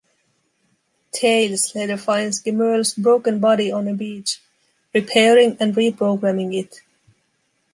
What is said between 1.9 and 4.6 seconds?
finds Gemerl's broken body on a beach,